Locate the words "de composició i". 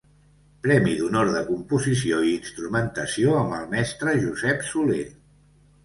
1.35-2.35